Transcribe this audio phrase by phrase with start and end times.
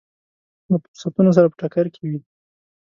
[0.69, 2.19] له فرضونو سره په ټکر کې وي.